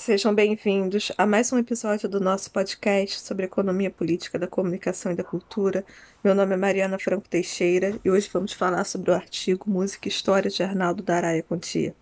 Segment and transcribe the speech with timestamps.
[0.00, 5.14] Sejam bem-vindos a mais um episódio do nosso podcast sobre economia política da comunicação e
[5.14, 5.84] da cultura.
[6.24, 10.10] Meu nome é Mariana Franco Teixeira e hoje vamos falar sobre o artigo Música e
[10.10, 11.94] História de Arnaldo Daraia Contia.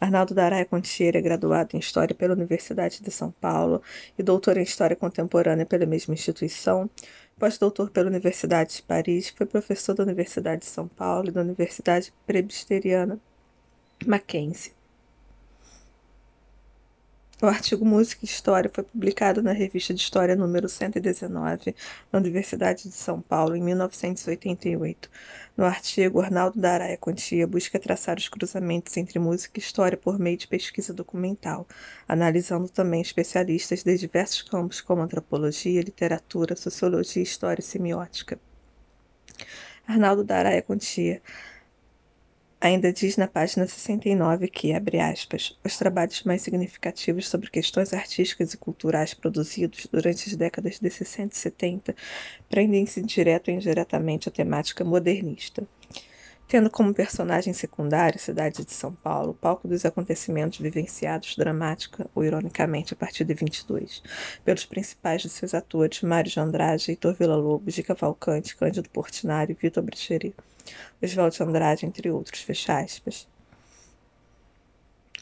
[0.00, 3.80] Arnaldo Daraia Contia é graduado em História pela Universidade de São Paulo
[4.18, 6.90] e doutor em História Contemporânea pela mesma instituição.
[7.38, 12.12] Pós-doutor pela Universidade de Paris, foi professor da Universidade de São Paulo e da Universidade
[12.26, 13.20] Presbiteriana
[14.04, 14.81] Mackenzie.
[17.42, 21.74] O artigo Música e História foi publicado na Revista de História número 119,
[22.12, 25.10] na Universidade de São Paulo, em 1988.
[25.56, 30.20] No artigo, Arnaldo da Araia Contia busca traçar os cruzamentos entre música e história por
[30.20, 31.66] meio de pesquisa documental,
[32.06, 38.38] analisando também especialistas de diversos campos como antropologia, literatura, sociologia, história e semiótica.
[39.84, 41.20] Arnaldo da Araia Contia
[42.64, 48.54] Ainda diz na página 69 que, abre aspas, os trabalhos mais significativos sobre questões artísticas
[48.54, 51.96] e culturais produzidos durante as décadas de 60 e 70
[52.48, 55.66] prendem-se direto ou indiretamente à temática modernista
[56.52, 62.22] tendo como personagem secundário a cidade de São Paulo, palco dos acontecimentos vivenciados dramática ou
[62.22, 64.02] ironicamente a partir de 22,
[64.44, 69.82] pelos principais de seus atores Mário de Andrade, Heitor Villa-Lobos, de Cavalcante, Cândido Portinari, Vitor
[69.82, 70.34] Bricheri,
[71.02, 73.26] Oswaldo de Andrade, entre outros, fecha aspas.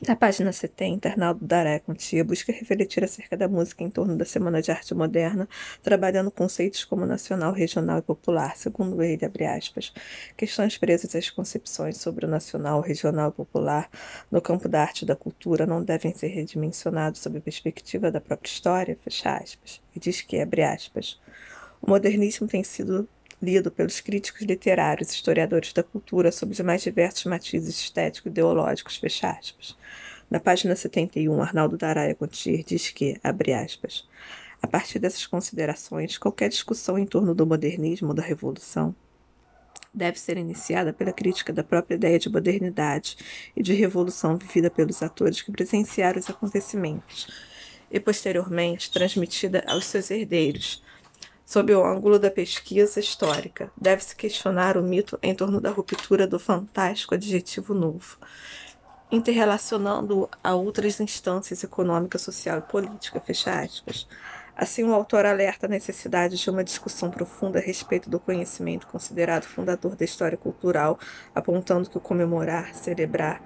[0.08, 4.62] Na página 70, Arnaldo Daré Contia busca refletir acerca da música em torno da Semana
[4.62, 5.46] de Arte Moderna,
[5.82, 9.92] trabalhando conceitos como nacional, regional e popular, segundo ele, abre aspas,
[10.38, 13.90] questões presas às concepções sobre o nacional, regional e popular
[14.30, 18.22] no campo da arte e da cultura não devem ser redimensionados sob a perspectiva da
[18.22, 21.20] própria história, fecha aspas, e diz que, abre aspas,
[21.82, 23.06] o modernismo tem sido
[23.42, 28.96] lido pelos críticos literários historiadores da cultura sob os mais diversos matizes estéticos e ideológicos,
[28.96, 29.76] fecha aspas.
[30.30, 34.06] Na página 71, Arnaldo Daraia Contir diz que, abre aspas,
[34.62, 38.94] a partir dessas considerações, qualquer discussão em torno do modernismo ou da revolução
[39.92, 43.16] deve ser iniciada pela crítica da própria ideia de modernidade
[43.56, 47.26] e de revolução vivida pelos atores que presenciaram os acontecimentos
[47.90, 50.82] e, posteriormente, transmitida aos seus herdeiros,
[51.50, 56.38] Sob o ângulo da pesquisa histórica, deve-se questionar o mito em torno da ruptura do
[56.38, 58.18] fantástico adjetivo novo,
[59.10, 63.18] interrelacionando-o a outras instâncias econômica, social e política.
[63.18, 64.06] Fecha aspas.
[64.56, 69.42] Assim, o autor alerta a necessidade de uma discussão profunda a respeito do conhecimento considerado
[69.42, 71.00] fundador da história cultural,
[71.34, 73.42] apontando que o comemorar, celebrar,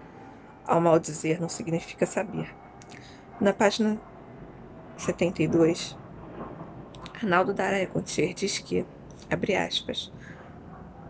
[0.67, 2.55] ao mal dizer, não significa saber.
[3.41, 3.99] Na página
[4.99, 5.97] 72,
[7.15, 8.85] Arnaldo Daraia Contier diz que,
[9.31, 10.13] abre aspas,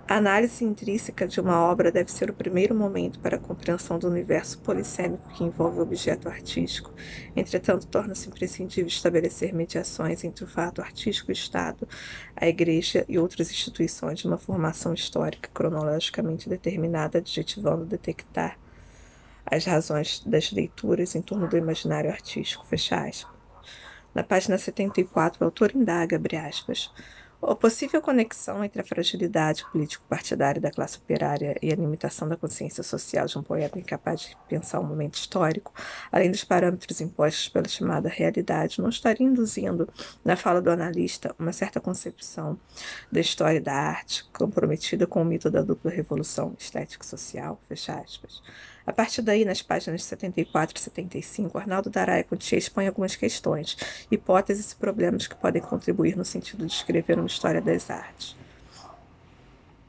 [0.06, 4.06] a análise intrínseca de uma obra deve ser o primeiro momento para a compreensão do
[4.06, 6.92] universo polissêmico que envolve o objeto artístico.
[7.34, 11.88] Entretanto, torna-se imprescindível estabelecer mediações entre o fato artístico o Estado,
[12.36, 18.58] a Igreja e outras instituições de uma formação histórica cronologicamente determinada, adjetivando detectar
[19.46, 22.66] as razões das leituras em torno do imaginário artístico.
[22.66, 23.33] Fecha aspas.
[24.14, 26.90] Na página 74, o autor indaga, abre aspas,
[27.42, 32.82] a possível conexão entre a fragilidade político-partidária da classe operária e a limitação da consciência
[32.82, 35.74] social de um poeta incapaz de pensar o um momento histórico,
[36.10, 39.88] além dos parâmetros impostos pela chamada realidade, não estaria induzindo,
[40.24, 42.58] na fala do analista, uma certa concepção
[43.10, 48.42] da história da arte, comprometida com o mito da dupla revolução estético-social, fecha aspas.
[48.86, 53.76] A partir daí, nas páginas 74 e 75, Arnaldo Daraia Contier expõe algumas questões,
[54.10, 58.36] hipóteses e problemas que podem contribuir no sentido de escrever uma história das artes.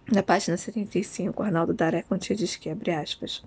[0.09, 3.43] Na página 75, Arnaldo Daraia Contier diz que, abre aspas,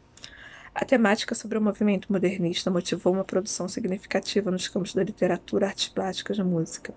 [0.80, 5.88] a temática sobre o movimento modernista motivou uma produção significativa nos campos da literatura, artes
[5.88, 6.94] plásticas e música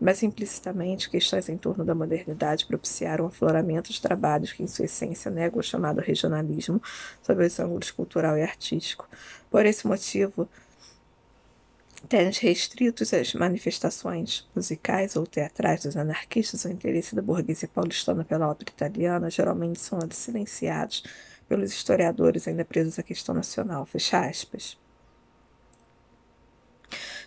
[0.00, 4.84] mas implicitamente questões em torno da modernidade propiciaram o afloramento de trabalhos que, em sua
[4.84, 6.80] essência, negam o chamado regionalismo
[7.22, 9.08] sob os ângulos cultural e artístico.
[9.50, 10.48] Por esse motivo,
[12.08, 18.48] tendo restritos às manifestações musicais ou teatrais dos anarquistas, o interesse da burguesia paulistana pela
[18.48, 21.02] ópera italiana geralmente são silenciados
[21.48, 23.86] pelos historiadores ainda presos à questão nacional.
[23.86, 24.78] Fecha aspas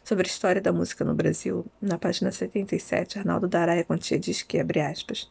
[0.04, 4.60] sobre a história da música no Brasil, na página 77, Arnaldo Daraia Contia diz que,
[4.60, 5.30] abre aspas,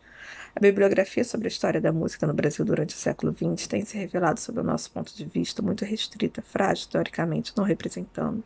[0.55, 3.97] A bibliografia sobre a história da música no Brasil durante o século XX tem se
[3.97, 8.43] revelado, sob o nosso ponto de vista, muito restrita, frágil, teoricamente, não representando,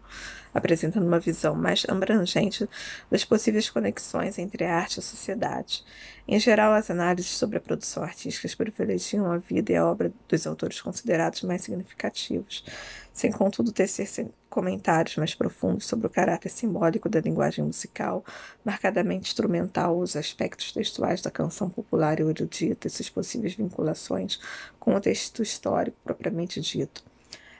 [0.52, 2.68] apresentando uma visão mais abrangente
[3.10, 5.82] das possíveis conexões entre a arte e a sociedade.
[6.26, 10.46] Em geral, as análises sobre a produção artística privilegiam a vida e a obra dos
[10.46, 12.64] autores considerados mais significativos,
[13.12, 14.06] sem contudo tecer
[14.48, 18.24] comentários mais profundos sobre o caráter simbólico da linguagem musical,
[18.64, 24.38] marcadamente instrumental, os aspectos textuais da canção popular e erudita e suas possíveis vinculações
[24.78, 27.04] com o texto histórico propriamente dito.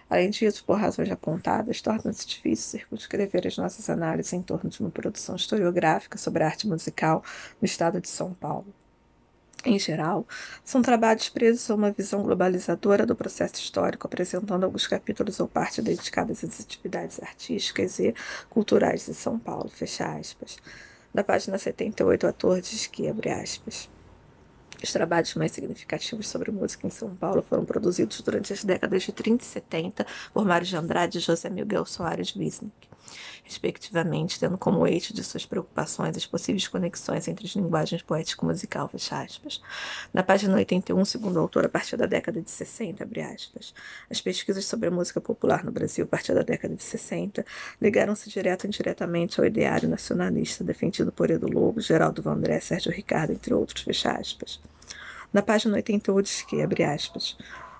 [0.08, 4.90] Além disso, por razões apontadas, torna-se difícil circunscrever as nossas análises em torno de uma
[4.90, 7.25] produção historiográfica sobre a arte musical
[7.61, 8.66] no estado de São Paulo
[9.64, 10.26] em geral,
[10.62, 15.81] são trabalhos presos a uma visão globalizadora do processo histórico, apresentando alguns capítulos ou parte
[15.81, 18.14] dedicadas às atividades artísticas e
[18.50, 19.70] culturais de São Paulo.
[19.70, 20.58] Fecha aspas.
[21.14, 23.88] Na página 78, o ator diz que, abre aspas,
[24.84, 29.12] os trabalhos mais significativos sobre música em São Paulo foram produzidos durante as décadas de
[29.12, 32.94] 30 e 70 por Mário de Andrade e José Miguel Soares Wisnik
[33.44, 38.90] respectivamente, tendo como eixo de suas preocupações as possíveis conexões entre as linguagens poético-musical.
[40.12, 43.75] Na página 81, segundo o autor, a partir da década de 60, abre aspas,
[44.10, 47.44] as pesquisas sobre a música popular no Brasil, a partir da década de 60,
[47.80, 53.32] ligaram-se direto e indiretamente ao ideário nacionalista defendido por Edu Lobo, Geraldo Vandré, Sérgio Ricardo,
[53.32, 54.60] entre outros, fecha aspas.
[55.34, 57.36] Na página 88 diz que, abre aspas,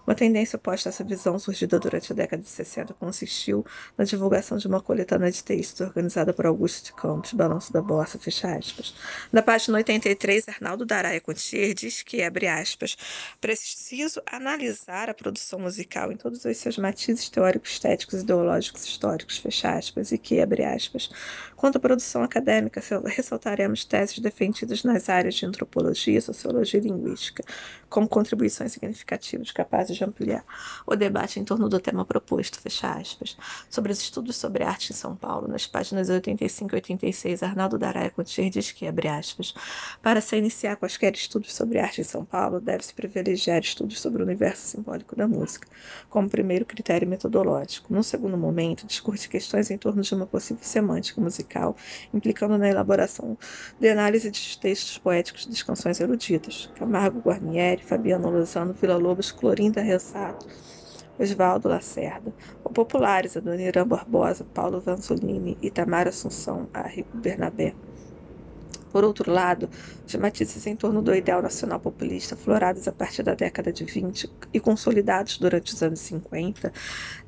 [0.06, 3.64] uma tendência oposta a essa visão, surgida durante a década de 60, consistiu
[3.96, 8.18] na divulgação de uma coletânea de textos organizada por Augusto de Campos, Balanço da Bossa,
[8.18, 8.94] fecha aspas.
[9.32, 12.96] Na página 83, Arnaldo Daraia Contier diz que, abre aspas,
[13.40, 19.70] preciso analisar a produção musical em todos os seus matizes teóricos, estéticos, ideológicos, históricos, fecha
[19.70, 21.10] aspas, e que, abre aspas,
[21.56, 27.42] quanto à produção acadêmica, ressaltaremos teses defendidas nas áreas de antropologia, sociologia e linguística,
[27.88, 30.44] como contribuições significativas capazes de ampliar
[30.87, 33.37] o debate em torno do tema proposto, fecha aspas.
[33.70, 38.11] Sobre os estudos sobre arte em São Paulo, nas páginas 85 e 86, Arnaldo Daraia
[38.11, 39.55] Contier diz que, abre aspas,
[40.02, 44.25] para se iniciar quaisquer estudos sobre arte em São Paulo, deve-se privilegiar estudos sobre o
[44.25, 45.67] universo simbólico da música,
[46.11, 47.93] como primeiro critério metodológico.
[47.93, 51.76] Num segundo momento, discute questões em torno de uma possível semântica musical,
[52.12, 53.37] implicando na elaboração
[53.79, 56.70] de análise de textos poéticos das canções eruditas.
[56.76, 60.46] Camargo Guarnieri, Fabiano Lozano, Vila Lobos, Clorinda Ressato,
[61.19, 62.32] Oswaldo Lacerda,
[62.64, 67.75] ou populares Adoniran Barbosa, Paulo Vanzolini, Itamar Assunção, Arrigo Bernabé.
[68.94, 69.69] Por outro lado,
[70.06, 74.31] os matizes em torno do ideal nacional populista, florados a partir da década de 20
[74.52, 76.72] e consolidados durante os anos 50,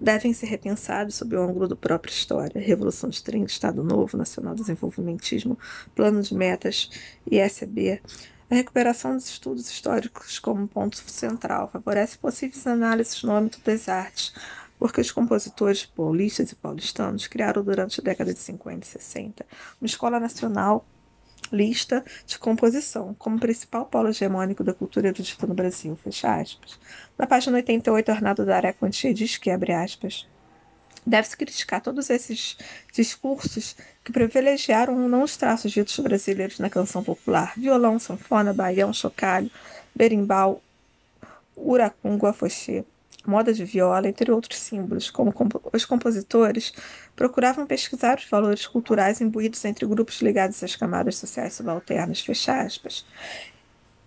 [0.00, 4.54] devem ser repensados sob o ângulo do próprio história, Revolução de 30, Estado Novo, Nacional
[4.54, 5.58] Desenvolvimentismo,
[5.92, 6.88] Plano de Metas,
[7.28, 8.00] ISB,
[8.50, 14.32] a recuperação dos estudos históricos como ponto central favorece possíveis análises no âmbito das artes,
[14.78, 19.46] porque os compositores paulistas e paulistanos criaram durante a década de 50 e 60
[19.80, 20.86] uma escola nacional
[21.52, 26.78] lista de composição, como principal polo hegemônico da cultura erudita no Brasil, fecha aspas.
[27.16, 30.26] Na página 88, Arnaldo Daré Quantia diz que, abre aspas,
[31.06, 32.56] Deve-se criticar todos esses
[32.92, 39.50] discursos que privilegiaram não os traços ditos brasileiros na canção popular: violão, sanfona, baião, chocalho,
[39.94, 40.60] berimbau,
[41.56, 42.84] uracungo, afoxê,
[43.24, 45.32] moda de viola, entre outros símbolos, como
[45.72, 46.72] os compositores
[47.14, 53.06] procuravam pesquisar os valores culturais imbuídos entre grupos ligados às camadas sociais subalternas, fecha aspas,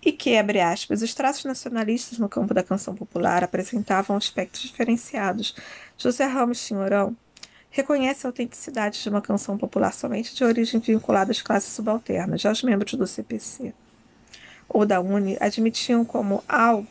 [0.01, 5.55] e que, abre aspas, os traços nacionalistas no campo da canção popular apresentavam aspectos diferenciados.
[5.99, 7.15] José Ramos Senhorão
[7.69, 12.51] reconhece a autenticidade de uma canção popular somente de origem vinculada às classes subalternas, já
[12.51, 13.73] os membros do CPC
[14.69, 16.87] ou da UNE admitiam como algo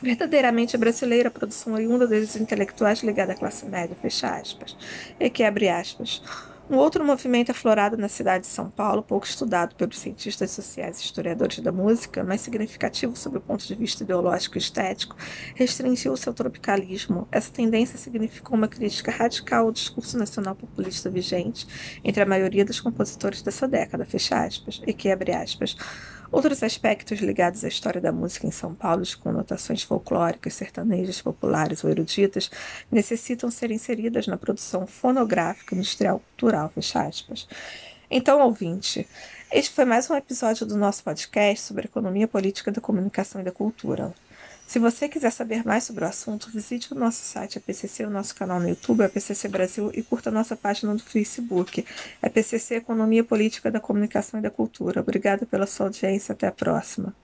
[0.00, 4.76] verdadeiramente brasileira a produção oriunda dos intelectuais ligada à classe média, fecha aspas,
[5.18, 6.22] e que, abre aspas,
[6.68, 11.04] um outro movimento aflorado na cidade de São Paulo, pouco estudado pelos cientistas sociais e
[11.04, 15.16] historiadores da música, mas significativo sob o ponto de vista ideológico e estético,
[15.54, 17.28] restringiu seu tropicalismo.
[17.30, 21.66] Essa tendência significou uma crítica radical ao discurso nacional populista vigente
[22.02, 25.76] entre a maioria dos compositores dessa década, fecha aspas, e que, abre aspas,
[26.34, 31.84] Outros aspectos ligados à história da música em São Paulo, de conotações folclóricas, sertanejas, populares
[31.84, 32.50] ou eruditas,
[32.90, 37.46] necessitam ser inseridas na produção fonográfica, industrial, cultural, fecha aspas.
[38.10, 39.06] Então, ouvinte,
[39.52, 43.52] este foi mais um episódio do nosso podcast sobre economia política da comunicação e da
[43.52, 44.12] cultura.
[44.66, 48.34] Se você quiser saber mais sobre o assunto, visite o nosso site APCC, o nosso
[48.34, 51.84] canal no YouTube, APCC Brasil, e curta a nossa página no Facebook,
[52.22, 55.00] APCC Economia Política da Comunicação e da Cultura.
[55.00, 56.32] Obrigada pela sua audiência.
[56.32, 57.14] Até a próxima.